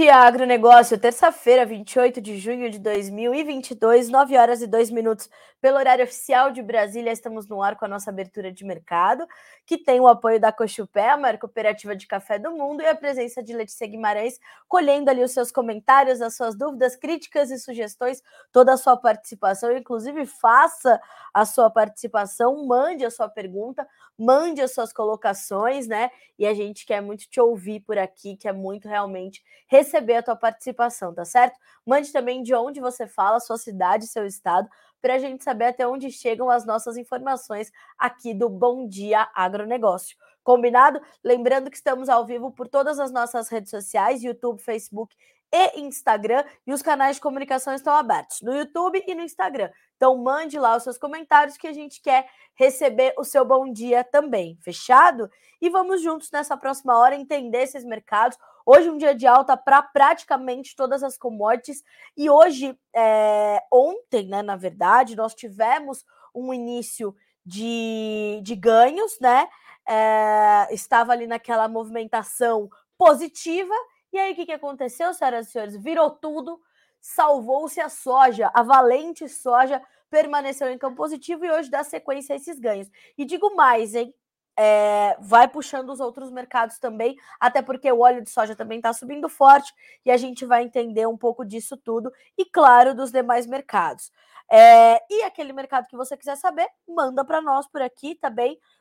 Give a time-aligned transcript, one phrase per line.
[0.00, 0.98] Dia, agronegócio.
[0.98, 5.28] Terça-feira, 28 de junho de 2022, 9 horas e 2 minutos
[5.60, 7.12] pelo horário oficial de Brasília.
[7.12, 9.26] Estamos no ar com a nossa abertura de mercado,
[9.66, 12.94] que tem o apoio da Cochupé, a maior cooperativa de café do mundo, e a
[12.94, 18.22] presença de Letícia Guimarães, colhendo ali os seus comentários, as suas dúvidas, críticas e sugestões,
[18.50, 19.70] toda a sua participação.
[19.76, 20.98] Inclusive, faça
[21.34, 23.86] a sua participação, mande a sua pergunta,
[24.18, 26.10] mande as suas colocações, né?
[26.38, 30.36] E a gente quer muito te ouvir por aqui, quer muito realmente receber a tua
[30.36, 31.58] participação, tá certo?
[31.86, 34.68] Mande também de onde você fala, sua cidade, seu estado,
[35.00, 40.16] para a gente saber até onde chegam as nossas informações aqui do Bom Dia Agronegócio.
[40.42, 41.00] Combinado?
[41.22, 45.14] Lembrando que estamos ao vivo por todas as nossas redes sociais, YouTube, Facebook
[45.52, 49.70] e Instagram, e os canais de comunicação estão abertos no YouTube e no Instagram.
[49.96, 54.04] Então mande lá os seus comentários que a gente quer receber o seu bom dia
[54.04, 54.56] também.
[54.62, 55.30] Fechado?
[55.60, 58.38] E vamos juntos nessa próxima hora entender esses mercados.
[58.64, 61.82] Hoje um dia de alta para praticamente todas as commodities
[62.16, 69.48] e hoje, é, ontem, né, na verdade, nós tivemos um início de, de ganhos, né?
[69.88, 73.74] É, estava ali naquela movimentação positiva
[74.12, 75.76] e aí, o que, que aconteceu, senhoras e senhores?
[75.76, 76.60] Virou tudo,
[77.00, 82.36] salvou-se a soja, a valente soja permaneceu em campo positivo e hoje dá sequência a
[82.36, 82.90] esses ganhos.
[83.16, 84.12] E digo mais, hein?
[84.58, 88.92] É, vai puxando os outros mercados também, até porque o óleo de soja também está
[88.92, 89.72] subindo forte
[90.04, 94.10] e a gente vai entender um pouco disso tudo e, claro, dos demais mercados.
[94.50, 98.30] É, e aquele mercado que você quiser saber, manda para nós por aqui, tá?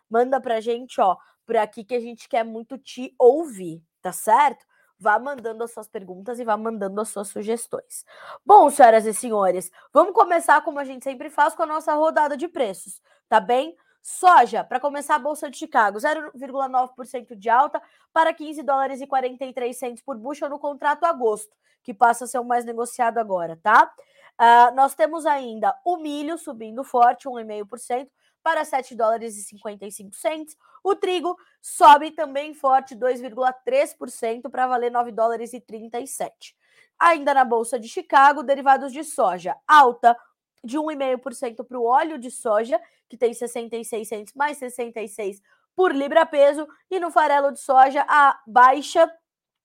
[0.09, 1.16] Manda para a gente, ó,
[1.46, 4.66] por aqui que a gente quer muito te ouvir, tá certo?
[5.00, 8.06] Vá mandando as suas perguntas e vá mandando as suas sugestões.
[8.46, 12.36] Bom, senhoras e senhores, vamos começar como a gente sempre faz com a nossa rodada
[12.36, 13.76] de preços, tá bem?
[14.02, 17.82] Soja, para começar a Bolsa de Chicago, 0,9% de alta
[18.14, 22.40] para 15 dólares e 43 centos por bushel no contrato agosto, que passa a ser
[22.40, 23.92] o mais negociado agora, tá?
[24.40, 28.08] Uh, nós temos ainda o milho subindo forte, 1,5%,
[28.50, 30.58] para 7 dólares e 55 centos.
[30.84, 36.56] O trigo sobe também forte, 2,3% para valer 9 dólares e 37.
[36.98, 40.18] Ainda na Bolsa de Chicago, derivados de soja alta
[40.64, 45.44] de 1,5% para o óleo de soja, que tem 66 centos mais 66
[45.76, 49.08] por libra peso, e no farelo de soja a baixa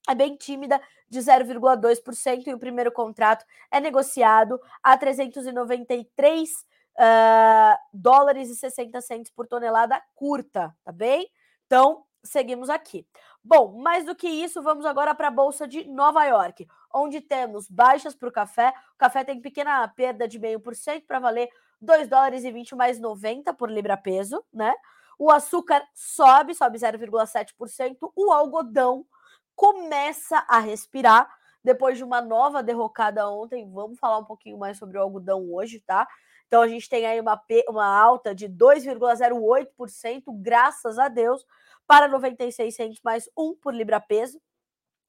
[0.07, 0.79] é bem tímida
[1.09, 6.67] de 0,2% e o primeiro contrato é negociado a 393
[6.99, 11.29] uh, dólares e 60 centos por tonelada curta, tá bem?
[11.67, 13.07] Então, seguimos aqui.
[13.43, 17.69] Bom, mais do que isso, vamos agora para a Bolsa de Nova York, onde temos
[17.69, 18.73] baixas para o café.
[18.95, 21.49] O café tem pequena perda de 0,5% para valer
[21.81, 24.73] 2 dólares e 20 mais 90 por libra peso, né?
[25.19, 28.13] O açúcar sobe, sobe 0,7%.
[28.17, 29.07] O algodão
[29.55, 31.29] começa a respirar
[31.63, 33.71] depois de uma nova derrocada ontem.
[33.71, 36.07] Vamos falar um pouquinho mais sobre o algodão hoje, tá?
[36.55, 41.45] Então a gente tem aí uma, uma alta de 2,08%, graças a Deus,
[41.85, 44.41] para 96 centos mais 1 por libra peso.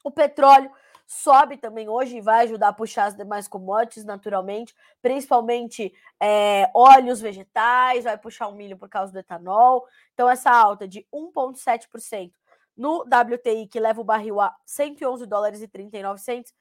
[0.03, 0.71] O petróleo
[1.05, 4.73] sobe também hoje e vai ajudar a puxar as demais commodities naturalmente,
[5.03, 9.85] principalmente é, óleos vegetais, vai puxar o milho por causa do etanol.
[10.15, 12.31] Então, essa alta de 1,7%
[12.75, 16.51] no WTI, que leva o barril a 111 dólares e 39 centos,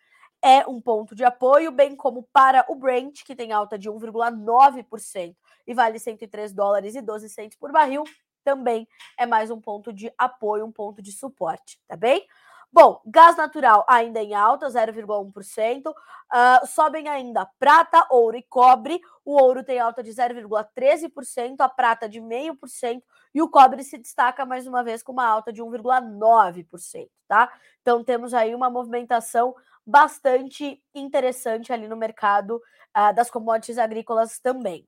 [0.44, 5.34] é um ponto de apoio, bem como para o Brent, que tem alta de 1,9%
[5.66, 8.04] e vale 103 dólares e 12 centos por barril,
[8.44, 8.86] também
[9.18, 12.26] é mais um ponto de apoio, um ponto de suporte, tá bem?
[12.74, 15.86] Bom, gás natural ainda em alta, 0,1%.
[15.86, 15.94] Uh,
[16.28, 19.00] ah, sobem ainda prata, ouro e cobre.
[19.24, 23.00] O ouro tem alta de 0,13%, a prata de 0,5%
[23.32, 27.48] e o cobre se destaca mais uma vez com uma alta de 1,9%, tá?
[27.80, 29.54] Então temos aí uma movimentação
[29.86, 34.84] bastante interessante ali no mercado uh, das commodities agrícolas também.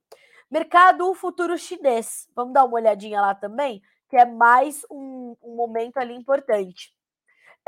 [0.50, 5.98] Mercado futuro chinês, vamos dar uma olhadinha lá também, que é mais um, um momento
[5.98, 6.95] ali importante.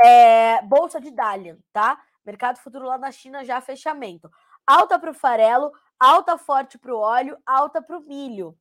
[0.04, 2.00] É, Bolsa de Dalian, tá?
[2.24, 4.30] Mercado futuro lá na China já fechamento.
[4.66, 8.56] Alta para o farelo, alta forte para o óleo, alta para o milho.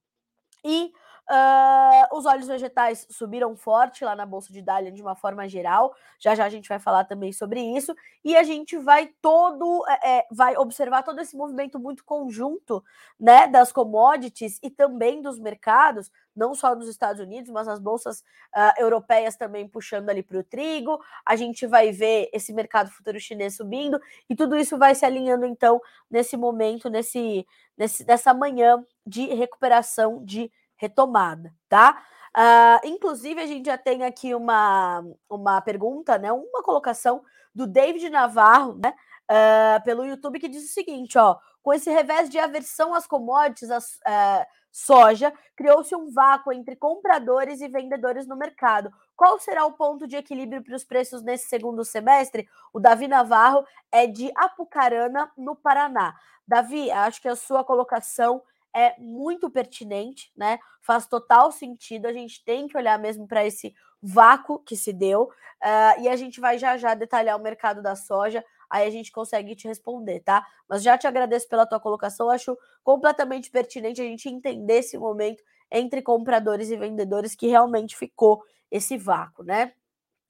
[0.64, 0.92] E
[1.30, 5.94] Uh, os óleos vegetais subiram forte lá na Bolsa de Dalian de uma forma geral.
[6.18, 7.94] Já já a gente vai falar também sobre isso.
[8.24, 12.82] E a gente vai todo é, é, vai observar todo esse movimento muito conjunto
[13.20, 18.22] né, das commodities e também dos mercados, não só nos Estados Unidos, mas as bolsas
[18.56, 20.98] uh, europeias também puxando ali para o trigo.
[21.26, 24.00] A gente vai ver esse mercado futuro chinês subindo,
[24.30, 27.46] e tudo isso vai se alinhando então nesse momento, nesse,
[27.78, 32.04] nesse, nessa manhã de recuperação de retomada, tá?
[32.36, 36.32] Uh, inclusive, a gente já tem aqui uma, uma pergunta, né?
[36.32, 38.94] Uma colocação do David Navarro, né?
[39.30, 43.72] Uh, pelo YouTube, que diz o seguinte: ó, com esse revés de aversão às commodities,
[43.72, 48.92] a uh, soja, criou-se um vácuo entre compradores e vendedores no mercado.
[49.16, 52.48] Qual será o ponto de equilíbrio para os preços nesse segundo semestre?
[52.72, 56.16] O Davi Navarro é de Apucarana, no Paraná.
[56.48, 58.44] Davi, acho que a sua colocação
[58.78, 60.60] é muito pertinente, né?
[60.82, 62.06] Faz total sentido.
[62.06, 66.16] A gente tem que olhar mesmo para esse vácuo que se deu uh, e a
[66.16, 68.46] gente vai já já detalhar o mercado da soja.
[68.70, 70.46] Aí a gente consegue te responder, tá?
[70.70, 72.30] Mas já te agradeço pela tua colocação.
[72.30, 78.44] Acho completamente pertinente a gente entender esse momento entre compradores e vendedores que realmente ficou
[78.70, 79.74] esse vácuo, né?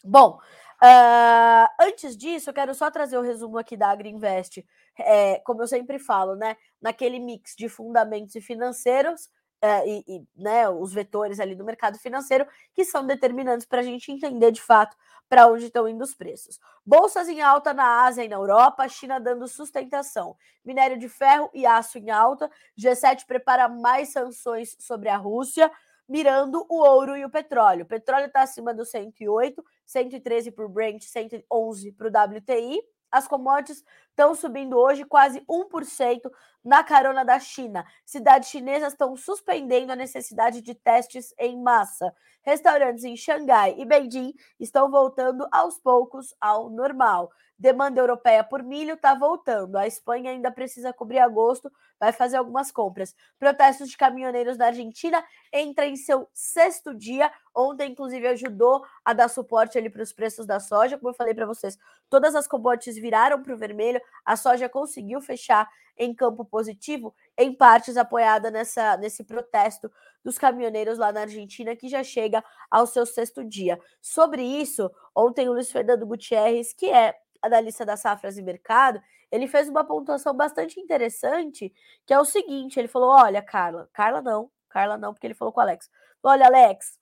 [0.06, 0.40] Bom,
[0.84, 4.64] uh, antes disso, eu quero só trazer o resumo aqui da Agriinvest
[5.00, 9.30] é, como eu sempre falo, né, naquele mix de fundamentos e financeiros,
[9.60, 13.84] é, e, e né, os vetores ali do mercado financeiro, que são determinantes para a
[13.84, 14.96] gente entender de fato
[15.28, 16.60] para onde estão indo os preços.
[16.86, 20.38] Bolsas em alta na Ásia e na Europa, China dando sustentação.
[20.64, 22.50] Minério de ferro e aço em alta.
[22.80, 25.72] G7 prepara mais sanções sobre a Rússia,
[26.08, 27.84] mirando o ouro e o petróleo.
[27.84, 32.82] O petróleo está acima do 108, 113 para o Brent, 111 para o WTI.
[33.12, 33.84] As commodities
[34.18, 36.32] estão subindo hoje quase 1%
[36.66, 37.86] na carona da China.
[38.04, 42.12] Cidades chinesas estão suspendendo a necessidade de testes em massa.
[42.42, 47.30] Restaurantes em Xangai e Beijing estão voltando aos poucos ao normal.
[47.60, 49.78] Demanda europeia por milho está voltando.
[49.78, 53.16] A Espanha ainda precisa cobrir agosto, vai fazer algumas compras.
[53.40, 57.32] Protestos de caminhoneiros da Argentina entra em seu sexto dia.
[57.56, 60.98] Ontem, inclusive, ajudou a dar suporte ali para os preços da soja.
[60.98, 61.78] Como eu falei para vocês,
[62.10, 64.00] todas as commodities viraram para o vermelho.
[64.26, 69.92] A soja conseguiu fechar em campo positivo, em partes apoiada nessa, nesse protesto
[70.24, 73.80] dos caminhoneiros lá na Argentina, que já chega ao seu sexto dia.
[74.02, 79.02] Sobre isso, ontem o Luiz Fernando Gutierrez, que é analista da Safras e Mercado,
[79.32, 81.74] ele fez uma pontuação bastante interessante,
[82.06, 85.54] que é o seguinte: ele falou: olha, Carla, Carla não, Carla não, porque ele falou
[85.54, 85.90] com o Alex.
[86.24, 86.98] Olha, Alex,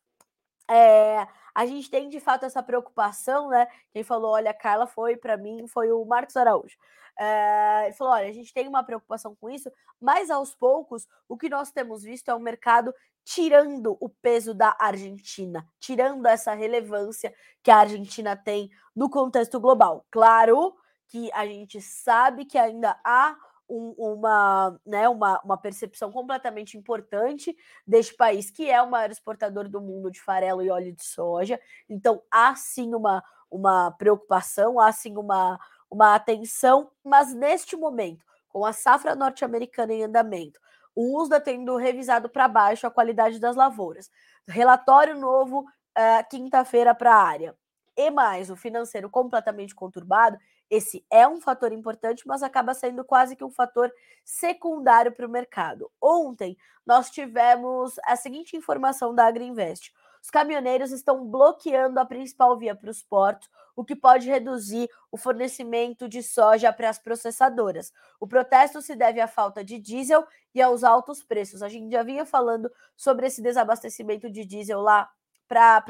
[0.69, 3.65] é, a gente tem de fato essa preocupação, né?
[3.93, 6.75] Quem falou, olha, Carla foi para mim, foi o Marcos Araújo.
[7.17, 11.37] É, ele falou: olha, a gente tem uma preocupação com isso, mas aos poucos o
[11.37, 12.93] que nós temos visto é um mercado
[13.23, 20.05] tirando o peso da Argentina, tirando essa relevância que a Argentina tem no contexto global.
[20.11, 20.75] Claro
[21.07, 23.35] que a gente sabe que ainda há
[23.69, 29.67] um, uma, né, uma, uma percepção completamente importante deste país, que é o maior exportador
[29.67, 31.59] do mundo de farelo e óleo de soja.
[31.89, 35.59] Então, há sim uma, uma preocupação, há sim uma,
[35.89, 40.59] uma atenção, mas neste momento, com a safra norte-americana em andamento,
[40.95, 44.09] o USDA tendo revisado para baixo a qualidade das lavouras.
[44.47, 47.55] Relatório novo uh, quinta-feira para a área.
[47.97, 50.37] E mais, o financeiro completamente conturbado,
[50.75, 53.91] esse é um fator importante, mas acaba sendo quase que um fator
[54.23, 55.91] secundário para o mercado.
[56.01, 59.93] Ontem, nós tivemos a seguinte informação da Agriinvest.
[60.21, 65.17] Os caminhoneiros estão bloqueando a principal via para os portos, o que pode reduzir o
[65.17, 67.93] fornecimento de soja para as processadoras.
[68.19, 71.61] O protesto se deve à falta de diesel e aos altos preços.
[71.61, 75.09] A gente já vinha falando sobre esse desabastecimento de diesel lá
[75.47, 75.83] para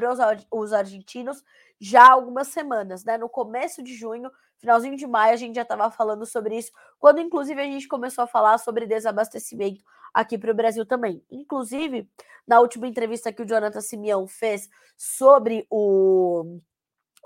[0.50, 1.42] os argentinos
[1.80, 3.18] já há algumas semanas, né?
[3.18, 7.20] No começo de junho, finalzinho de maio, a gente já estava falando sobre isso, quando
[7.20, 9.82] inclusive a gente começou a falar sobre desabastecimento
[10.12, 11.22] aqui para o Brasil também.
[11.30, 12.10] Inclusive,
[12.46, 16.60] na última entrevista que o Jonathan Simeão fez sobre o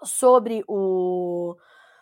[0.02, 1.54] sobre o,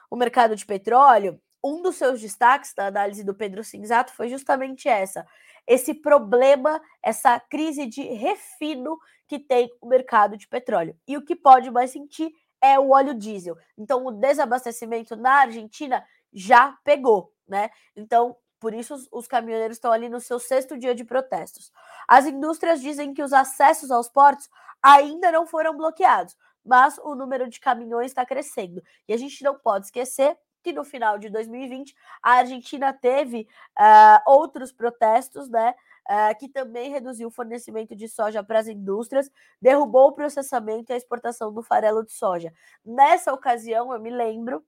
[0.09, 4.89] o mercado de petróleo, um dos seus destaques da análise do Pedro Cinzato foi justamente
[4.89, 5.27] essa,
[5.67, 10.97] esse problema, essa crise de refino que tem o mercado de petróleo.
[11.07, 13.57] E o que pode mais sentir é o óleo diesel.
[13.77, 17.71] Então, o desabastecimento na Argentina já pegou, né?
[17.95, 21.71] Então, por isso, os, os caminhoneiros estão ali no seu sexto dia de protestos.
[22.09, 24.49] As indústrias dizem que os acessos aos portos
[24.83, 28.83] ainda não foram bloqueados, mas o número de caminhões está crescendo.
[29.07, 34.21] E a gente não pode esquecer que no final de 2020 a Argentina teve uh,
[34.27, 35.75] outros protestos, né?
[36.11, 40.95] Uh, que também reduziu o fornecimento de soja para as indústrias, derrubou o processamento e
[40.95, 42.51] a exportação do farelo de soja.
[42.83, 44.65] Nessa ocasião, eu me lembro,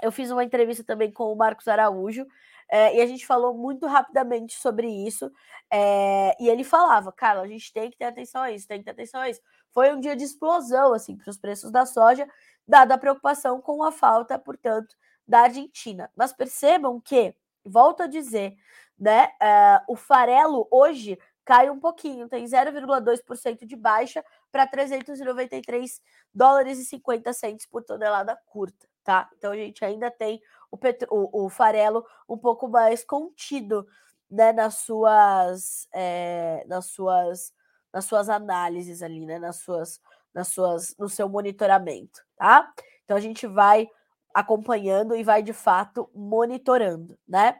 [0.00, 2.24] eu fiz uma entrevista também com o Marcos Araújo,
[2.70, 5.30] é, e a gente falou muito rapidamente sobre isso.
[5.70, 8.84] É, e ele falava, cara, a gente tem que ter atenção a isso, tem que
[8.84, 9.40] ter atenção a isso.
[9.74, 12.28] Foi um dia de explosão, assim, para os preços da soja,
[12.66, 14.94] dada a preocupação com a falta, portanto,
[15.26, 16.10] da Argentina.
[16.14, 17.34] Mas percebam que,
[17.64, 18.56] volto a dizer,
[19.00, 26.00] né, uh, o farelo hoje cai um pouquinho, tem 0,2% de baixa para 393
[26.32, 29.28] dólares e 50 centos por tonelada curta, tá?
[29.36, 30.40] Então a gente ainda tem
[30.70, 33.86] o, petro, o, o farelo um pouco mais contido,
[34.30, 37.52] né, nas suas, é, nas suas,
[37.92, 40.00] nas suas análises ali, né, nas suas,
[40.32, 42.72] nas suas, no seu monitoramento, tá?
[43.04, 43.88] Então a gente vai
[44.32, 47.58] acompanhando e vai de fato monitorando, né?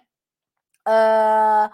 [0.90, 1.70] Uh,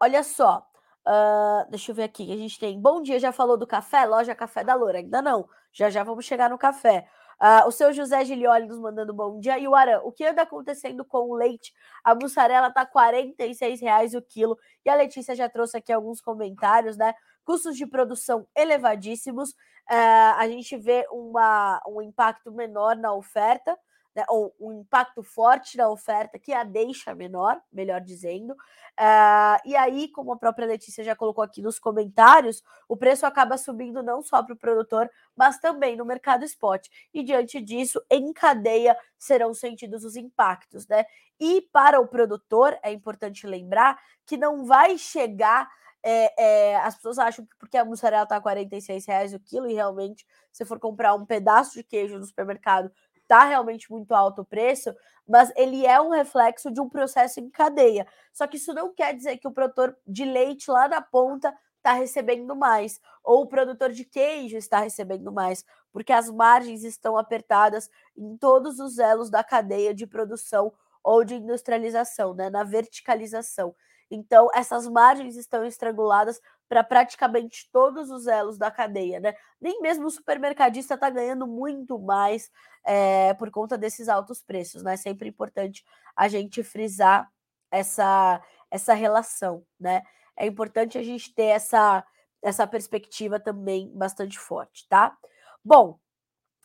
[0.00, 0.70] olha só,
[1.06, 2.80] Uh, deixa eu ver aqui, a gente tem.
[2.80, 4.04] Bom dia, já falou do café?
[4.04, 4.98] Loja Café da Loura.
[4.98, 5.48] Ainda não.
[5.72, 7.08] Já já vamos chegar no café.
[7.40, 9.58] Uh, o seu José Gilioli nos mandando bom dia.
[9.58, 11.72] E o Aran, o que anda acontecendo com o leite?
[12.04, 13.34] A mussarela tá R$
[13.80, 14.58] reais o quilo.
[14.84, 17.14] E a Letícia já trouxe aqui alguns comentários, né?
[17.44, 19.50] Custos de produção elevadíssimos.
[19.90, 23.76] Uh, a gente vê uma, um impacto menor na oferta
[24.14, 28.52] né, ou um impacto forte na oferta que a deixa menor, melhor dizendo.
[28.52, 33.56] Uh, e aí, como a própria Letícia já colocou aqui nos comentários, o preço acaba
[33.56, 36.88] subindo não só para o produtor, mas também no mercado spot.
[37.14, 41.04] E diante disso, em cadeia serão sentidos os impactos, né?
[41.38, 45.68] E para o produtor, é importante lembrar que não vai chegar
[46.02, 49.74] é, é, as pessoas acham que porque a mussarela está 46 reais o quilo e
[49.74, 52.90] realmente se for comprar um pedaço de queijo no supermercado
[53.30, 54.92] está realmente muito alto o preço,
[55.26, 58.04] mas ele é um reflexo de um processo em cadeia.
[58.32, 61.92] Só que isso não quer dizer que o produtor de leite lá na ponta está
[61.92, 67.88] recebendo mais, ou o produtor de queijo está recebendo mais, porque as margens estão apertadas
[68.16, 70.72] em todos os elos da cadeia de produção
[71.02, 73.74] ou de industrialização, né, na verticalização.
[74.10, 79.34] Então, essas margens estão estranguladas para praticamente todos os elos da cadeia, né?
[79.60, 82.50] Nem mesmo o supermercadista está ganhando muito mais
[82.84, 84.94] é, por conta desses altos preços, né?
[84.94, 85.84] É sempre importante
[86.16, 87.30] a gente frisar
[87.70, 90.02] essa, essa relação, né?
[90.36, 92.04] É importante a gente ter essa,
[92.42, 95.16] essa perspectiva também bastante forte, tá?
[95.64, 95.98] Bom,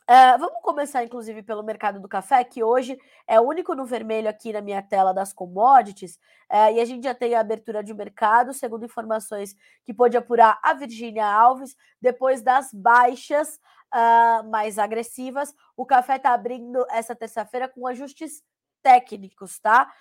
[0.08, 2.96] Uh, vamos começar, inclusive, pelo mercado do café, que hoje
[3.26, 6.18] é o único no vermelho aqui na minha tela das commodities,
[6.52, 10.60] uh, e a gente já tem a abertura de mercado, segundo informações que pôde apurar
[10.62, 13.60] a Virgínia Alves, depois das baixas
[13.96, 15.56] uh, mais agressivas.
[15.76, 18.44] O café está abrindo essa terça-feira com ajustes
[18.84, 19.92] técnicos, tá?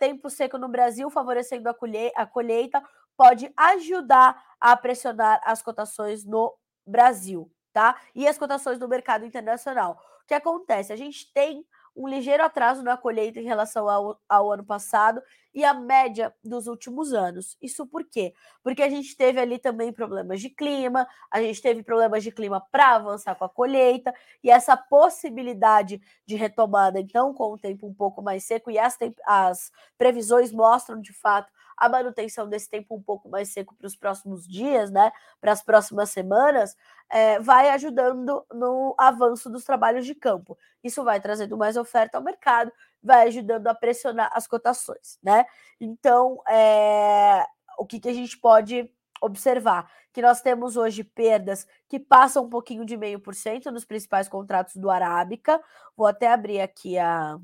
[0.00, 2.82] tempo seco no Brasil, favorecendo a, colhe a colheita,
[3.16, 6.52] pode ajudar a pressionar as cotações no
[6.84, 7.48] Brasil
[7.78, 7.96] tá?
[8.12, 10.02] E as cotações do mercado internacional.
[10.24, 10.92] O que acontece?
[10.92, 11.64] A gente tem
[11.96, 15.22] um ligeiro atraso na colheita em relação ao, ao, ano passado
[15.54, 17.56] e a média dos últimos anos.
[17.62, 18.34] Isso por quê?
[18.64, 22.60] Porque a gente teve ali também problemas de clima, a gente teve problemas de clima
[22.72, 27.94] para avançar com a colheita, e essa possibilidade de retomada, então, com o tempo um
[27.94, 33.02] pouco mais seco, e as, as previsões mostram de fato a manutenção desse tempo um
[33.02, 35.12] pouco mais seco para os próximos dias, né?
[35.40, 36.76] Para as próximas semanas,
[37.08, 40.58] é, vai ajudando no avanço dos trabalhos de campo.
[40.82, 45.46] Isso vai trazendo mais oferta ao mercado, vai ajudando a pressionar as cotações, né?
[45.80, 47.46] Então, é,
[47.78, 49.90] o que, que a gente pode observar?
[50.12, 54.28] Que nós temos hoje perdas que passam um pouquinho de meio por cento nos principais
[54.28, 55.62] contratos do Arábica.
[55.96, 57.38] Vou até abrir aqui a,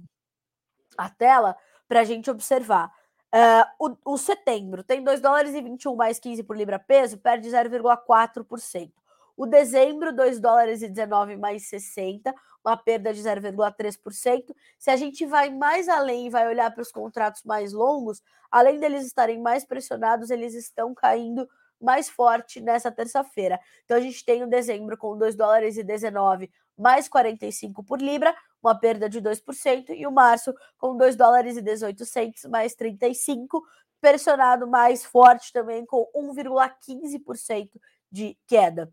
[0.98, 2.92] a tela para a gente observar.
[3.34, 7.48] Uh, o, o, setembro tem 2 dólares e 21 mais 15 por libra peso, perde
[7.48, 8.92] 0,4%.
[9.36, 12.32] O dezembro, 2 dólares e 19 mais 60,
[12.64, 14.54] uma perda de 0,3%.
[14.78, 18.78] Se a gente vai mais além e vai olhar para os contratos mais longos, além
[18.78, 21.48] deles estarem mais pressionados, eles estão caindo
[21.80, 23.58] mais forte nessa terça-feira.
[23.84, 28.34] Então a gente tem o dezembro com 2 dólares e 19 mais 45 por libra,
[28.62, 33.62] uma perda de 2%, e o março com 2 dólares e 18 centos mais 35,
[34.00, 37.70] pressionado mais forte também com 1,15%
[38.10, 38.92] de queda.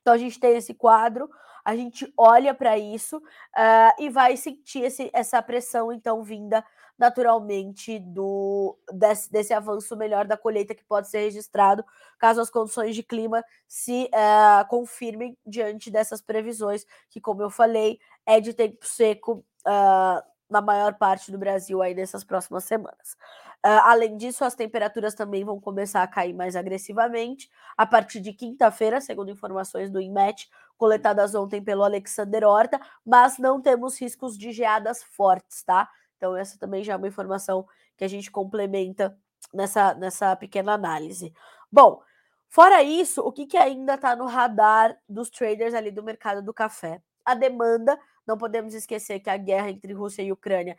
[0.00, 1.30] Então a gente tem esse quadro,
[1.64, 6.64] a gente olha para isso uh, e vai sentir esse, essa pressão então vinda
[6.98, 11.84] naturalmente do desse, desse, avanço melhor da colheita que pode ser registrado
[12.18, 17.98] caso as condições de clima se uh, confirmem diante dessas previsões que, como eu falei,
[18.24, 23.16] é de tempo seco uh, na maior parte do Brasil aí nessas próximas semanas.
[23.64, 28.32] Uh, além disso, as temperaturas também vão começar a cair mais agressivamente a partir de
[28.32, 30.50] quinta-feira, segundo informações do INMET,
[30.82, 35.88] coletadas ontem pelo Alexander Horta, mas não temos riscos de geadas fortes, tá?
[36.16, 37.64] Então, essa também já é uma informação
[37.96, 39.16] que a gente complementa
[39.54, 41.32] nessa, nessa pequena análise.
[41.70, 42.02] Bom,
[42.48, 46.52] fora isso, o que, que ainda está no radar dos traders ali do mercado do
[46.52, 47.00] café?
[47.24, 47.96] A demanda
[48.26, 50.76] não podemos esquecer que a guerra entre Rússia e Ucrânia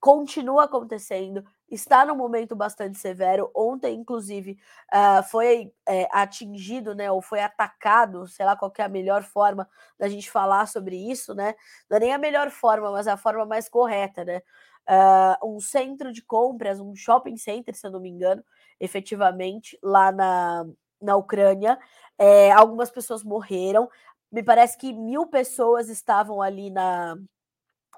[0.00, 3.50] continua acontecendo, está num momento bastante severo.
[3.54, 4.58] Ontem, inclusive,
[4.92, 9.68] uh, foi é, atingido, né, ou foi atacado, sei lá qual é a melhor forma
[9.98, 11.54] da gente falar sobre isso, né?
[11.90, 14.40] Não é nem a melhor forma, mas a forma mais correta, né?
[14.88, 18.42] Uh, um centro de compras, um shopping center, se eu não me engano,
[18.80, 20.64] efetivamente, lá na,
[21.00, 21.78] na Ucrânia.
[22.16, 23.90] É, algumas pessoas morreram.
[24.32, 27.16] Me parece que mil pessoas estavam ali na,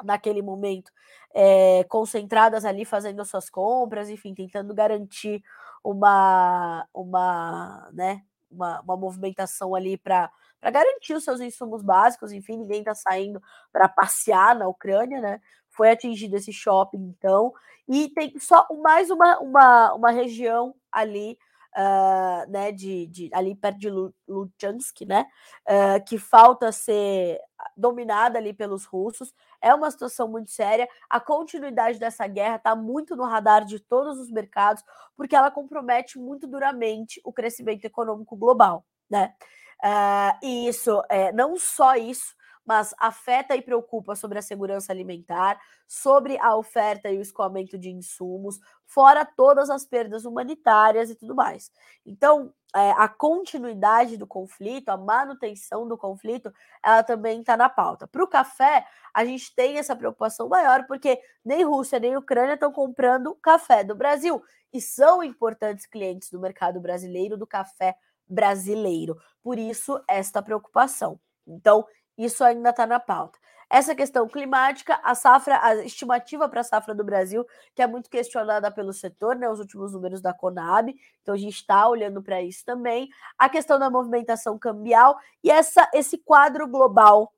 [0.02, 0.90] naquele momento
[1.34, 5.42] é, concentradas ali fazendo suas compras, enfim, tentando garantir
[5.82, 10.30] uma, uma, né, uma, uma movimentação ali para
[10.62, 13.40] garantir os seus insumos básicos, enfim, ninguém está saindo
[13.72, 15.40] para passear na Ucrânia, né?
[15.70, 17.52] Foi atingido esse shopping, então,
[17.88, 21.38] e tem só mais uma, uma, uma região ali
[21.76, 23.90] uh, né, de, de, ali perto de
[24.28, 25.26] Luchansk, né,
[25.68, 27.38] uh, que falta ser
[27.76, 29.32] dominada ali pelos russos.
[29.60, 30.88] É uma situação muito séria.
[31.08, 34.82] A continuidade dessa guerra está muito no radar de todos os mercados,
[35.16, 39.34] porque ela compromete muito duramente o crescimento econômico global, né?
[39.82, 42.34] Uh, e isso, é, não só isso,
[42.70, 47.90] mas afeta e preocupa sobre a segurança alimentar, sobre a oferta e o escoamento de
[47.90, 51.72] insumos, fora todas as perdas humanitárias e tudo mais.
[52.06, 58.06] Então, é, a continuidade do conflito, a manutenção do conflito, ela também está na pauta.
[58.06, 62.70] Para o café, a gente tem essa preocupação maior, porque nem Rússia nem Ucrânia estão
[62.70, 64.40] comprando café do Brasil
[64.72, 67.96] e são importantes clientes do mercado brasileiro, do café
[68.28, 69.18] brasileiro.
[69.42, 71.18] Por isso, esta preocupação.
[71.50, 71.84] Então,
[72.24, 73.38] isso ainda está na pauta.
[73.68, 78.10] Essa questão climática, a safra, a estimativa para a safra do Brasil, que é muito
[78.10, 79.48] questionada pelo setor, né?
[79.48, 80.92] Os últimos números da Conab,
[81.22, 83.08] então a gente está olhando para isso também.
[83.38, 87.32] A questão da movimentação cambial e essa, esse quadro global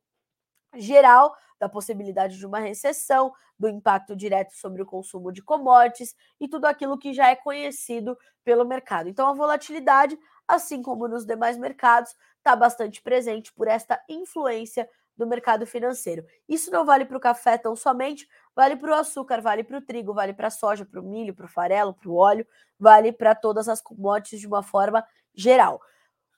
[0.75, 6.49] geral da possibilidade de uma recessão, do impacto direto sobre o consumo de commodities e
[6.49, 9.09] tudo aquilo que já é conhecido pelo mercado.
[9.09, 15.27] Então a volatilidade, assim como nos demais mercados, está bastante presente por esta influência do
[15.27, 16.25] mercado financeiro.
[16.49, 19.81] Isso não vale para o café tão somente, vale para o açúcar, vale para o
[19.83, 22.47] trigo, vale para a soja, para o milho, para o farelo, para o óleo,
[22.79, 25.81] vale para todas as commodities de uma forma geral.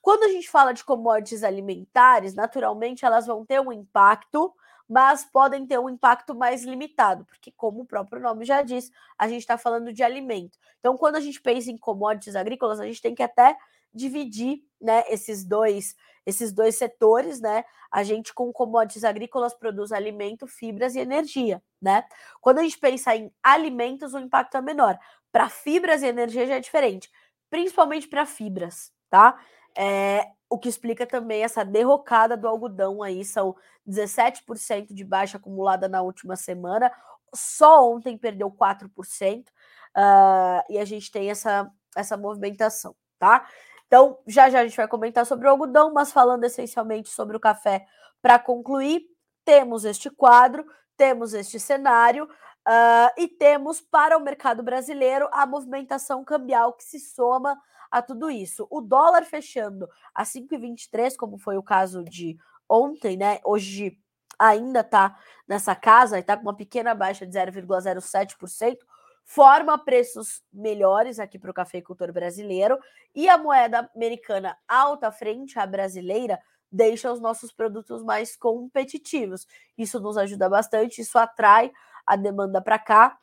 [0.01, 4.53] Quando a gente fala de commodities alimentares, naturalmente elas vão ter um impacto,
[4.87, 9.27] mas podem ter um impacto mais limitado, porque, como o próprio nome já diz, a
[9.27, 10.59] gente está falando de alimento.
[10.79, 13.57] Então, quando a gente pensa em commodities agrícolas, a gente tem que até
[13.95, 17.63] dividir né, esses dois esses dois setores, né?
[17.91, 22.03] A gente com commodities agrícolas produz alimento, fibras e energia, né?
[22.41, 24.97] Quando a gente pensa em alimentos, o impacto é menor.
[25.31, 27.11] Para fibras e energia já é diferente,
[27.49, 29.39] principalmente para fibras, tá?
[29.77, 33.55] É, o que explica também essa derrocada do algodão aí, são
[33.87, 36.91] 17% de baixa acumulada na última semana,
[37.33, 39.51] só ontem perdeu 4%, uh,
[39.95, 43.45] ah, e a gente tem essa, essa movimentação, tá?
[43.87, 47.39] Então, já já a gente vai comentar sobre o algodão, mas falando essencialmente sobre o
[47.39, 47.85] café
[48.21, 49.03] para concluir,
[49.43, 50.65] temos este quadro,
[50.97, 56.99] temos este cenário uh, e temos para o mercado brasileiro a movimentação cambial que se
[56.99, 57.55] soma
[57.91, 58.67] a tudo isso.
[58.69, 63.39] O dólar fechando a 5,23, como foi o caso de ontem, né?
[63.45, 63.97] Hoje
[64.37, 65.17] ainda está
[65.47, 68.77] nessa casa e está com uma pequena baixa de 0,07%
[69.25, 72.77] forma preços melhores aqui para o cafeicultor brasileiro
[73.13, 76.39] e a moeda americana alta frente à brasileira
[76.71, 79.47] deixa os nossos produtos mais competitivos.
[79.77, 81.71] Isso nos ajuda bastante, isso atrai
[82.05, 83.17] a demanda para cá,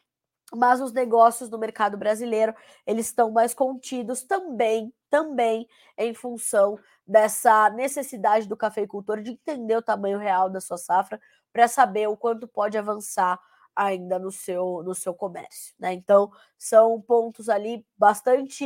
[0.55, 2.55] mas os negócios no mercado brasileiro,
[2.87, 9.83] eles estão mais contidos também, também em função dessa necessidade do cafeicultor de entender o
[9.83, 11.21] tamanho real da sua safra
[11.53, 13.38] para saber o quanto pode avançar
[13.75, 15.75] ainda no seu, no seu comércio.
[15.79, 15.93] Né?
[15.93, 18.65] Então, são pontos ali bastante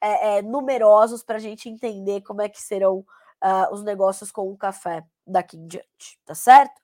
[0.00, 2.98] é, é, numerosos para a gente entender como é que serão
[3.42, 6.80] uh, os negócios com o café daqui em diante, tá certo?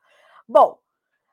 [0.49, 0.79] Bom,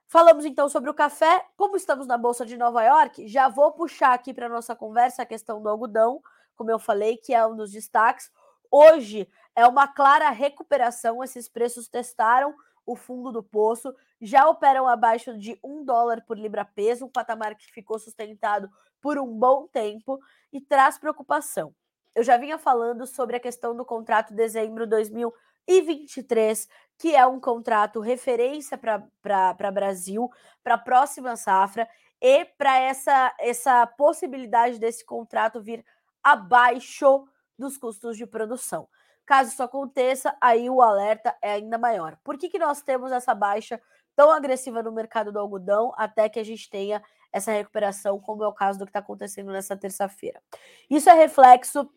[0.07, 1.45] falamos então sobre o café.
[1.55, 5.25] Como estamos na Bolsa de Nova York, já vou puxar aqui para nossa conversa a
[5.25, 6.21] questão do algodão,
[6.55, 8.31] como eu falei, que é um dos destaques.
[8.71, 15.37] Hoje é uma clara recuperação, esses preços testaram o fundo do poço, já operam abaixo
[15.37, 18.69] de um dólar por libra-peso, um patamar que ficou sustentado
[19.01, 20.19] por um bom tempo
[20.51, 21.73] e traz preocupação.
[22.13, 27.99] Eu já vinha falando sobre a questão do contrato dezembro 2023, que é um contrato
[27.99, 30.29] referência para Brasil,
[30.63, 31.87] para a próxima safra,
[32.21, 35.85] e para essa, essa possibilidade desse contrato vir
[36.23, 38.87] abaixo dos custos de produção.
[39.25, 42.17] Caso isso aconteça, aí o alerta é ainda maior.
[42.23, 43.81] Por que, que nós temos essa baixa
[44.15, 47.01] tão agressiva no mercado do algodão até que a gente tenha
[47.35, 50.41] essa recuperação, como é o caso do que está acontecendo nessa terça-feira.
[50.89, 51.89] Isso é reflexo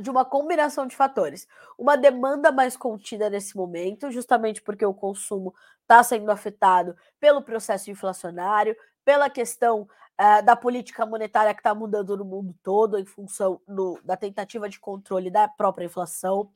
[0.00, 1.46] de uma combinação de fatores.
[1.76, 7.90] Uma demanda mais contida nesse momento, justamente porque o consumo está sendo afetado pelo processo
[7.90, 9.82] inflacionário, pela questão
[10.20, 13.60] uh, da política monetária que está mudando no mundo todo em função
[14.04, 16.50] da tentativa de controle da própria inflação.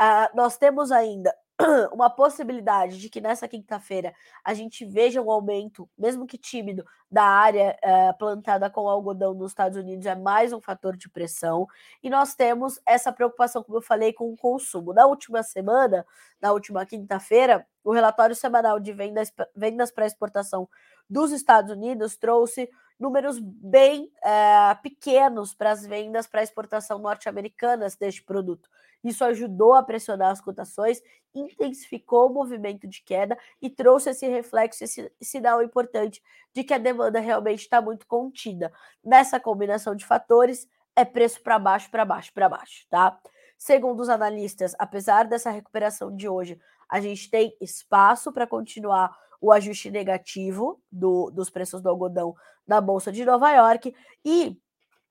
[0.00, 1.34] Uh, nós temos ainda
[1.92, 4.12] uma possibilidade de que nessa quinta-feira
[4.44, 9.52] a gente veja um aumento, mesmo que tímido, da área uh, plantada com algodão nos
[9.52, 11.66] Estados Unidos, é mais um fator de pressão.
[12.02, 14.92] E nós temos essa preocupação, como eu falei, com o consumo.
[14.92, 16.04] Na última semana,
[16.40, 20.68] na última quinta-feira, o relatório semanal de vendas, vendas para exportação
[21.08, 28.22] dos Estados Unidos trouxe números bem uh, pequenos para as vendas para exportação norte-americanas deste
[28.22, 28.68] produto.
[29.04, 31.02] Isso ajudou a pressionar as cotações,
[31.34, 36.22] intensificou o movimento de queda e trouxe esse reflexo, esse sinal importante
[36.54, 38.72] de que a demanda realmente está muito contida.
[39.04, 43.18] Nessa combinação de fatores, é preço para baixo, para baixo, para baixo, tá?
[43.58, 49.52] Segundo os analistas, apesar dessa recuperação de hoje, a gente tem espaço para continuar o
[49.52, 52.34] ajuste negativo do, dos preços do algodão
[52.66, 54.56] na Bolsa de Nova York e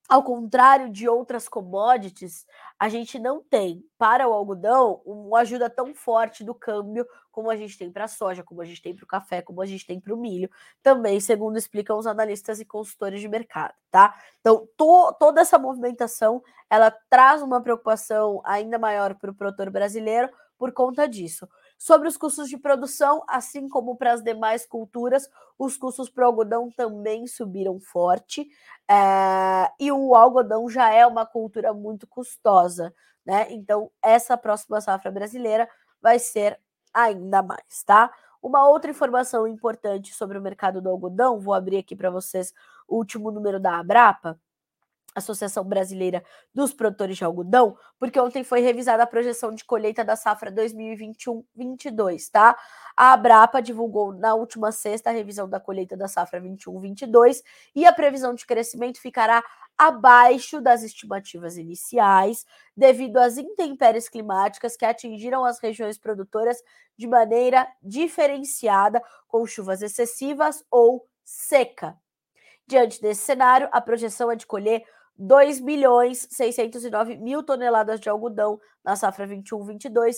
[0.09, 2.45] ao contrário de outras commodities,
[2.77, 7.55] a gente não tem para o algodão uma ajuda tão forte do câmbio como a
[7.55, 9.87] gente tem para a soja, como a gente tem para o café, como a gente
[9.87, 10.49] tem para o milho,
[10.83, 14.13] também segundo explicam os analistas e consultores de mercado, tá?
[14.39, 20.29] Então, to, toda essa movimentação, ela traz uma preocupação ainda maior para o produtor brasileiro
[20.57, 21.47] por conta disso.
[21.77, 26.27] Sobre os custos de produção, assim como para as demais culturas, os custos para o
[26.27, 28.47] algodão também subiram forte.
[28.89, 32.93] É, e o algodão já é uma cultura muito custosa,
[33.25, 33.47] né?
[33.49, 35.69] Então, essa próxima safra brasileira
[36.01, 36.59] vai ser
[36.93, 38.11] ainda mais, tá?
[38.41, 42.53] Uma outra informação importante sobre o mercado do algodão, vou abrir aqui para vocês
[42.87, 44.39] o último número da Abrapa.
[45.15, 46.23] Associação Brasileira
[46.53, 52.29] dos Produtores de Algodão, porque ontem foi revisada a projeção de colheita da safra 2021-22,
[52.31, 52.57] tá?
[52.95, 57.41] A Abrapa divulgou na última sexta a revisão da colheita da safra 21-22
[57.75, 59.43] e a previsão de crescimento ficará
[59.77, 62.45] abaixo das estimativas iniciais,
[62.75, 66.61] devido às intempéries climáticas que atingiram as regiões produtoras
[66.97, 71.97] de maneira diferenciada, com chuvas excessivas ou seca.
[72.67, 74.83] Diante desse cenário, a projeção é de colher
[75.17, 80.17] 2 milhões 609 mil toneladas de algodão na safra 21-22,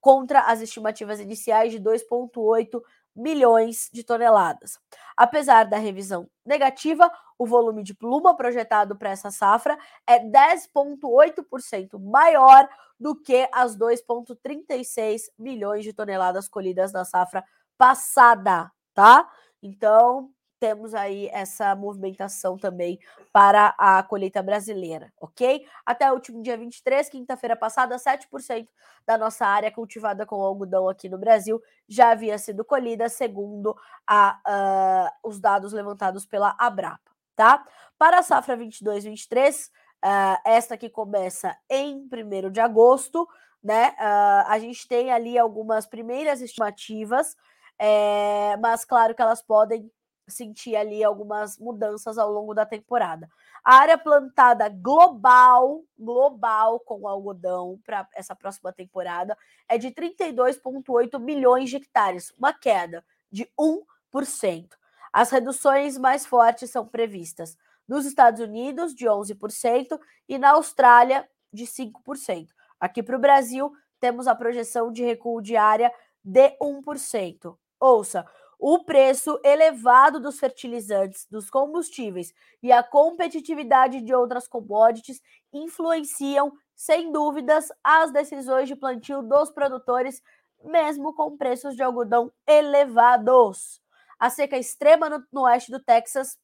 [0.00, 2.80] contra as estimativas iniciais de 2,8
[3.14, 4.78] milhões de toneladas.
[5.16, 12.68] Apesar da revisão negativa, o volume de pluma projetado para essa safra é 10,8% maior
[13.00, 17.44] do que as 2,36 milhões de toneladas colhidas na safra
[17.76, 19.28] passada, tá?
[19.62, 22.98] Então, temos aí essa movimentação também
[23.32, 25.66] para a colheita brasileira, ok?
[25.84, 28.68] Até o último dia 23, quinta-feira passada, 7%
[29.06, 35.10] da nossa área cultivada com algodão aqui no Brasil já havia sido colhida, segundo a,
[35.24, 37.64] uh, os dados levantados pela Abrapa, tá?
[37.98, 39.68] Para a safra 22-23,
[40.04, 43.28] uh, esta que começa em 1 de agosto,
[43.62, 43.90] né?
[43.98, 47.36] Uh, a gente tem ali algumas primeiras estimativas,
[47.78, 49.90] é, mas claro que elas podem
[50.28, 53.30] sentir ali algumas mudanças ao longo da temporada.
[53.64, 59.36] A área plantada global, global com algodão para essa próxima temporada
[59.68, 64.68] é de 32,8 milhões de hectares, uma queda de 1%.
[65.12, 71.64] As reduções mais fortes são previstas nos Estados Unidos, de 11%, e na Austrália, de
[71.66, 72.48] 5%.
[72.80, 77.56] Aqui para o Brasil, temos a projeção de recuo de área de 1%.
[77.78, 78.26] Ouça,
[78.58, 85.20] o preço elevado dos fertilizantes, dos combustíveis e a competitividade de outras commodities
[85.52, 90.22] influenciam, sem dúvidas, as decisões de plantio dos produtores,
[90.64, 93.80] mesmo com preços de algodão elevados.
[94.18, 96.38] A seca extrema no, no oeste do Texas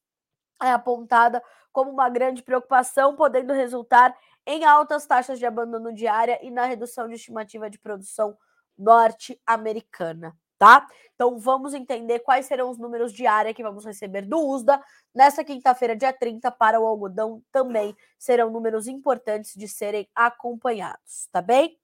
[0.63, 4.15] é apontada como uma grande preocupação, podendo resultar
[4.47, 8.37] em altas taxas de abandono diária e na redução de estimativa de produção
[8.77, 10.87] norte-americana tá?
[11.17, 14.81] Então vamos entender quais serão os números de área que vamos receber do USDA
[15.13, 21.43] nessa quinta-feira, dia 30, para o algodão também serão números importantes de serem acompanhados, tá
[21.43, 21.77] bem?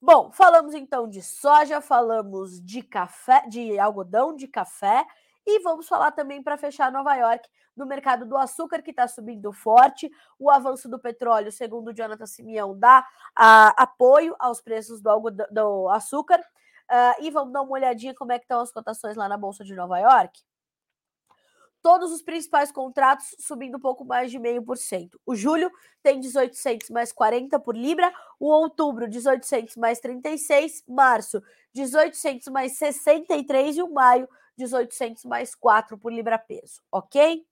[0.00, 5.04] Bom, falamos então de soja, falamos de café, de algodão, de café,
[5.44, 9.52] e vamos falar também para fechar Nova York no mercado do açúcar que está subindo
[9.52, 15.48] forte, o avanço do petróleo, segundo Jonathan Simeão, dá a, apoio aos preços do, algodão,
[15.50, 16.40] do açúcar.
[16.92, 19.64] Uh, e vamos dar uma olhadinha como é que estão as cotações lá na Bolsa
[19.64, 20.38] de Nova York.
[21.80, 25.18] Todos os principais contratos subindo um pouco mais de 0,5%.
[25.24, 25.70] O julho
[26.02, 31.42] tem 1800 mais 40 por libra, o outubro 1800 mais 36, março
[31.74, 34.28] 1800 mais 63 e o maio
[34.58, 37.42] 1800 mais 4 por libra peso, ok?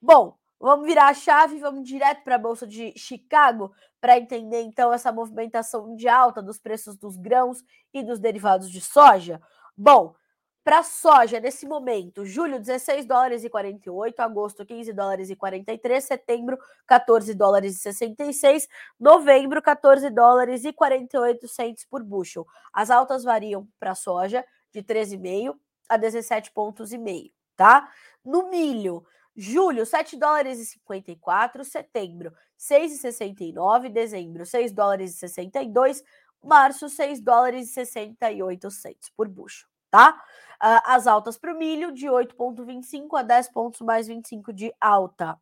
[0.00, 4.92] Bom, vamos virar a chave, vamos direto para a bolsa de Chicago para entender então
[4.92, 9.40] essa movimentação de alta dos preços dos grãos e dos derivados de soja.
[9.76, 10.14] Bom,
[10.62, 16.58] para soja, nesse momento, julho 16 dólares e 48, agosto 15 dólares e 43, setembro
[16.86, 18.68] 14 dólares e 66,
[18.98, 22.46] novembro 14 dólares e 48 centes por bushel.
[22.72, 25.56] As altas variam para soja de 13,5
[25.88, 27.90] a 17 pontos e tá?
[28.22, 29.04] No milho,
[29.36, 36.02] julho 7 dólares e 54, setembro 6,69, dezembro 6 dólares e 62,
[36.42, 40.14] março 6 dólares e 68 centes por bushel tá?
[40.62, 45.36] Uh, as altas para o milho de 8,25 a 10 pontos mais 25 de alta.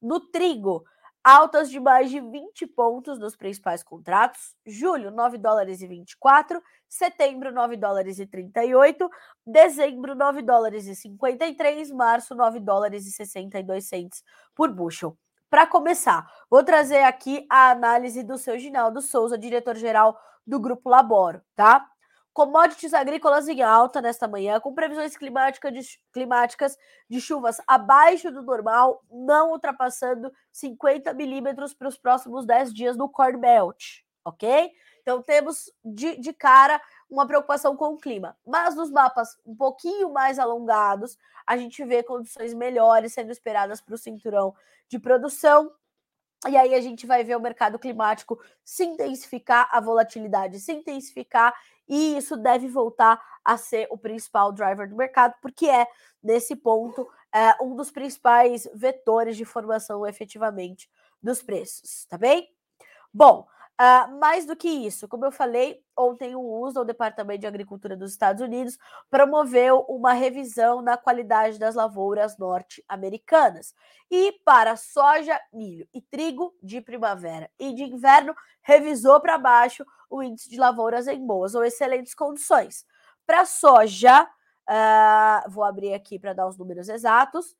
[0.00, 0.84] No trigo,
[1.24, 4.54] altas de mais de 20 pontos nos principais contratos.
[4.66, 6.62] Julho, 9 dólares e 24.
[6.86, 9.08] Setembro, 9 dólares e 38.
[9.46, 11.90] Dezembro, 9 dólares e 53.
[11.90, 14.22] Março, 9 dólares e 62 centes
[14.54, 15.16] por bushel.
[15.48, 21.40] Para começar, vou trazer aqui a análise do seu Ginaldo Souza, diretor-geral do Grupo Laboro,
[21.54, 21.88] tá?
[22.34, 25.80] Commodities agrícolas em alta nesta manhã, com previsões climática de,
[26.12, 26.76] climáticas
[27.08, 33.08] de chuvas abaixo do normal, não ultrapassando 50 milímetros para os próximos 10 dias no
[33.08, 34.72] Corn Belt, ok?
[35.00, 38.36] Então temos de, de cara uma preocupação com o clima.
[38.44, 41.16] Mas nos mapas um pouquinho mais alongados,
[41.46, 44.52] a gente vê condições melhores sendo esperadas para o cinturão
[44.88, 45.70] de produção.
[46.48, 51.54] E aí a gente vai ver o mercado climático se intensificar, a volatilidade se intensificar
[51.88, 55.86] e isso deve voltar a ser o principal driver do mercado, porque é,
[56.22, 60.90] nesse ponto, é, um dos principais vetores de formação efetivamente
[61.22, 62.48] dos preços, tá bem?
[63.12, 67.46] Bom, Uh, mais do que isso, como eu falei, ontem o USDA, o Departamento de
[67.48, 68.78] Agricultura dos Estados Unidos,
[69.10, 73.74] promoveu uma revisão na qualidade das lavouras norte-americanas.
[74.08, 80.22] E para soja, milho e trigo de primavera e de inverno, revisou para baixo o
[80.22, 82.86] índice de lavouras em boas ou excelentes condições.
[83.26, 87.56] Para soja, uh, vou abrir aqui para dar os números exatos.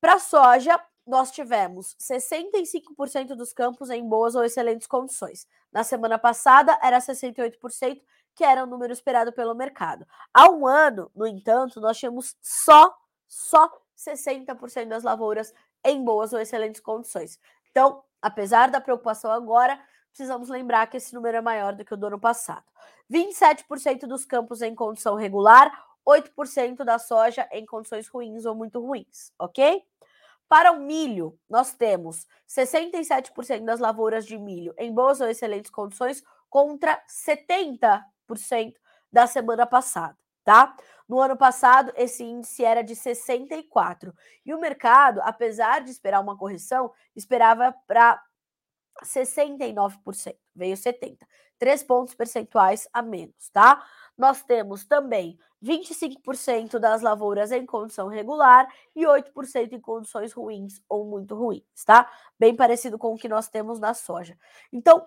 [0.00, 5.46] Para soja, nós tivemos 65% dos campos em boas ou excelentes condições.
[5.72, 8.02] Na semana passada, era 68%,
[8.34, 10.06] que era o número esperado pelo mercado.
[10.34, 12.94] Há um ano, no entanto, nós tínhamos só,
[13.26, 15.52] só 60% das lavouras
[15.84, 17.38] em boas ou excelentes condições.
[17.70, 21.96] Então, apesar da preocupação agora, precisamos lembrar que esse número é maior do que o
[21.96, 22.64] do ano passado.
[23.10, 25.70] 27% dos campos em condição regular,
[26.06, 29.82] 8% da soja em condições ruins ou muito ruins, ok?
[30.48, 36.22] Para o milho, nós temos 67% das lavouras de milho em boas ou excelentes condições
[36.48, 38.02] contra 70%
[39.12, 40.74] da semana passada, tá?
[41.06, 44.14] No ano passado, esse índice era de 64.
[44.44, 48.22] E o mercado, apesar de esperar uma correção, esperava para
[49.02, 51.26] 69%, veio 70.
[51.58, 53.84] 3 pontos percentuais a menos, tá?
[54.16, 61.04] Nós temos também 25% das lavouras em condição regular e 8% em condições ruins ou
[61.04, 62.10] muito ruins, tá?
[62.38, 64.38] Bem parecido com o que nós temos na soja.
[64.72, 65.06] Então,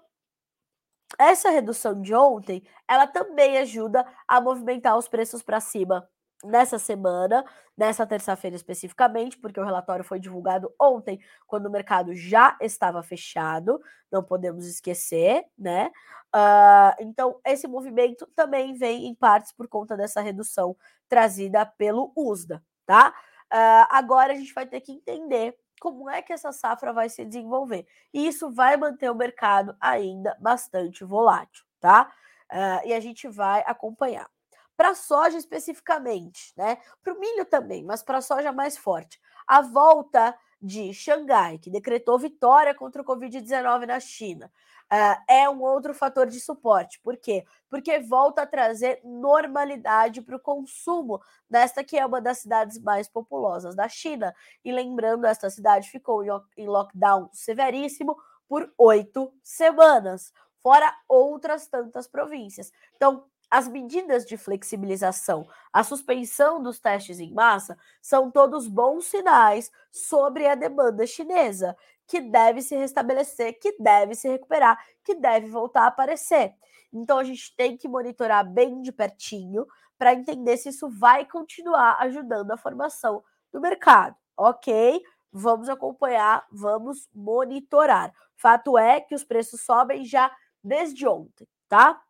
[1.18, 6.08] essa redução de ontem, ela também ajuda a movimentar os preços para cima
[6.44, 7.46] nessa semana,
[7.78, 13.82] nessa terça-feira especificamente, porque o relatório foi divulgado ontem, quando o mercado já estava fechado,
[14.12, 15.92] não podemos esquecer, né?
[16.34, 20.76] Uh, então, esse movimento também vem em partes por conta dessa redução
[21.08, 23.14] trazida pelo USDA, tá?
[23.52, 27.26] Uh, agora a gente vai ter que entender como é que essa safra vai se
[27.26, 27.86] desenvolver.
[28.14, 32.12] E isso vai manter o mercado ainda bastante volátil, tá?
[32.52, 34.30] Uh, e a gente vai acompanhar.
[34.76, 36.78] Para soja especificamente, né?
[37.04, 39.20] Para o milho também, mas para soja mais forte.
[39.48, 44.52] A volta de Xangai, que decretou vitória contra o Covid-19 na China,
[44.92, 47.00] uh, é um outro fator de suporte.
[47.00, 47.46] Por quê?
[47.70, 53.08] Porque volta a trazer normalidade para o consumo desta que é uma das cidades mais
[53.08, 54.36] populosas da China.
[54.64, 56.24] E lembrando, esta cidade ficou
[56.56, 58.16] em lockdown severíssimo
[58.48, 60.32] por oito semanas,
[60.62, 62.72] fora outras tantas províncias.
[62.96, 69.70] Então, as medidas de flexibilização, a suspensão dos testes em massa são todos bons sinais
[69.92, 71.76] sobre a demanda chinesa,
[72.08, 76.56] que deve se restabelecer, que deve se recuperar, que deve voltar a aparecer.
[76.94, 81.98] Então a gente tem que monitorar bem de pertinho para entender se isso vai continuar
[82.00, 84.16] ajudando a formação do mercado.
[84.36, 85.02] Ok?
[85.32, 88.14] Vamos acompanhar, vamos monitorar.
[88.36, 90.32] Fato é que os preços sobem já
[90.64, 92.02] desde ontem, tá?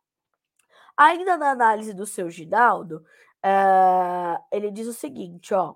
[1.02, 3.04] Ainda na análise do seu Ginaldo,
[3.44, 5.74] uh, ele diz o seguinte, ó.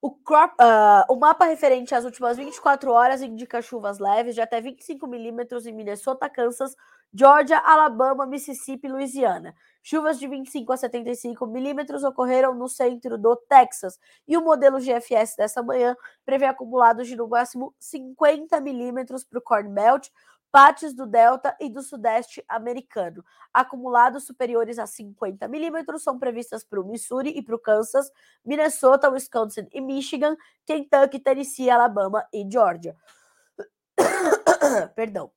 [0.00, 4.62] O, crop, uh, o, mapa referente às últimas 24 horas indica chuvas leves de até
[4.62, 6.74] 25 milímetros em Minnesota, Kansas,
[7.12, 9.54] Georgia, Alabama, Mississippi Louisiana.
[9.82, 13.98] Chuvas de 25 a 75 milímetros ocorreram no centro do Texas.
[14.26, 19.42] E o modelo GFS dessa manhã prevê acumulados de no máximo 50 milímetros para o
[19.42, 20.08] Corn Belt,
[20.50, 23.24] partes do Delta e do Sudeste americano.
[23.52, 28.10] Acumulados superiores a 50 milímetros são previstas para o Missouri e para o Kansas,
[28.44, 32.96] Minnesota, Wisconsin e Michigan, Kentucky, Tennessee, Alabama e Georgia.
[34.94, 35.30] Perdão.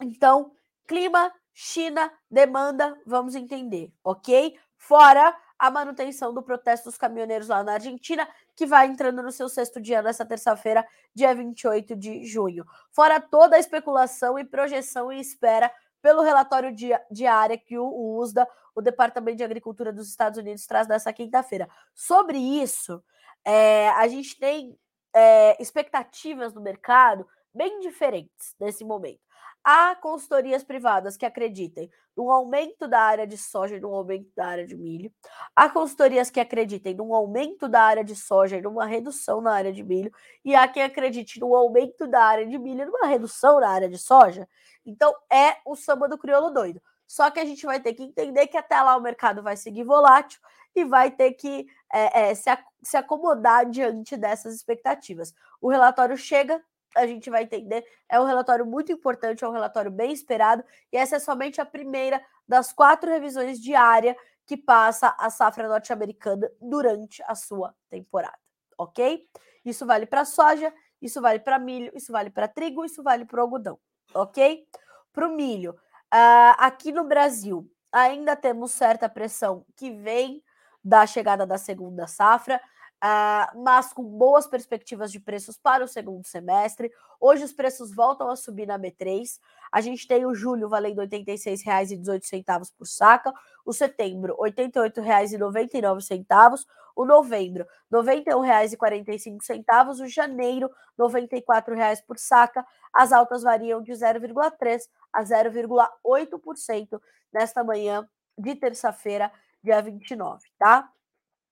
[0.00, 0.52] Então,
[0.86, 4.56] clima, China, demanda, vamos entender, ok?
[4.76, 9.48] Fora a manutenção do protesto dos caminhoneiros lá na Argentina, que vai entrando no seu
[9.48, 12.64] sexto dia nessa terça-feira, dia 28 de junho.
[12.90, 16.74] Fora toda a especulação e projeção e espera pelo relatório
[17.10, 21.68] diário que o USDA, o Departamento de Agricultura dos Estados Unidos, traz nessa quinta-feira.
[21.92, 23.02] Sobre isso,
[23.44, 24.78] é, a gente tem
[25.12, 29.27] é, expectativas no mercado bem diferentes nesse momento.
[29.70, 34.46] Há consultorias privadas que acreditem no aumento da área de soja e no aumento da
[34.46, 35.12] área de milho.
[35.54, 39.70] Há consultorias que acreditem no aumento da área de soja e numa redução na área
[39.70, 40.10] de milho.
[40.42, 43.90] E há quem acredite no aumento da área de milho e numa redução na área
[43.90, 44.48] de soja.
[44.86, 46.80] Então é o samba do crioulo doido.
[47.06, 49.84] Só que a gente vai ter que entender que até lá o mercado vai seguir
[49.84, 50.40] volátil
[50.74, 52.48] e vai ter que é, é, se,
[52.82, 55.34] se acomodar diante dessas expectativas.
[55.60, 56.58] O relatório chega,
[56.96, 57.84] a gente vai entender.
[58.08, 61.66] É um relatório muito importante, é um relatório bem esperado, e essa é somente a
[61.66, 68.38] primeira das quatro revisões diárias que passa a safra norte-americana durante a sua temporada,
[68.78, 69.28] ok?
[69.64, 70.72] Isso vale para soja,
[71.02, 73.78] isso vale para milho, isso vale para trigo, isso vale para algodão,
[74.14, 74.66] ok?
[75.12, 80.42] Para o milho, uh, aqui no Brasil, ainda temos certa pressão que vem
[80.82, 82.60] da chegada da segunda safra.
[82.98, 86.90] Uh, mas com boas perspectivas de preços para o segundo semestre.
[87.20, 89.38] Hoje os preços voltam a subir na B3.
[89.70, 93.32] A gente tem o julho valendo R$ 86,18 por saca,
[93.64, 96.64] o setembro R$ 88,99,
[96.96, 102.66] o novembro R$ 91,45, o janeiro R$ 94,00 por saca.
[102.92, 107.00] As altas variam de 0,3 a 0,8%
[107.32, 109.30] nesta manhã de terça-feira,
[109.62, 110.90] dia 29, tá?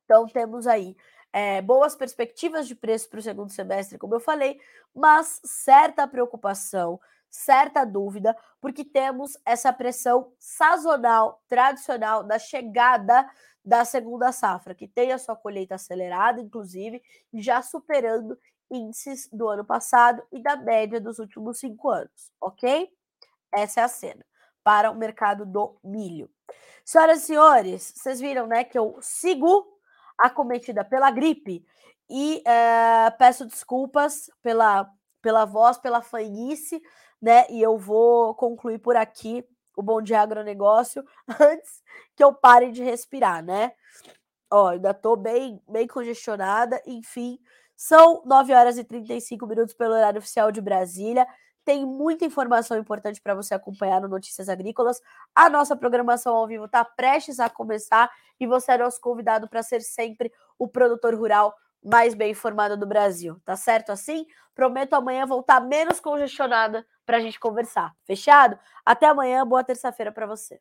[0.04, 0.96] Então temos aí
[1.36, 4.58] é, boas perspectivas de preço para o segundo semestre, como eu falei,
[4.94, 13.30] mas certa preocupação, certa dúvida, porque temos essa pressão sazonal, tradicional, da chegada
[13.62, 17.02] da segunda safra, que tem a sua colheita acelerada, inclusive,
[17.34, 18.38] já superando
[18.70, 22.90] índices do ano passado e da média dos últimos cinco anos, ok?
[23.52, 24.24] Essa é a cena
[24.64, 26.30] para o mercado do milho.
[26.82, 29.75] Senhoras e senhores, vocês viram, né, que eu sigo
[30.18, 31.64] acometida pela gripe
[32.08, 34.88] e é, peço desculpas pela,
[35.20, 36.80] pela voz, pela fanhice,
[37.20, 37.46] né?
[37.50, 39.44] E eu vou concluir por aqui
[39.76, 41.04] o Bom Dia Agronegócio
[41.40, 41.82] antes
[42.14, 43.72] que eu pare de respirar, né?
[44.50, 47.38] Ó, ainda tô bem, bem congestionada, enfim.
[47.74, 51.26] São 9 horas e 35 minutos pelo horário oficial de Brasília.
[51.66, 55.02] Tem muita informação importante para você acompanhar no Notícias Agrícolas.
[55.34, 59.64] A nossa programação ao vivo está prestes a começar e você é nosso convidado para
[59.64, 61.52] ser sempre o produtor rural
[61.84, 63.40] mais bem informado do Brasil.
[63.44, 64.26] Tá certo assim?
[64.54, 67.92] Prometo amanhã voltar menos congestionada para a gente conversar.
[68.04, 68.56] Fechado?
[68.84, 70.60] Até amanhã, boa terça-feira para você.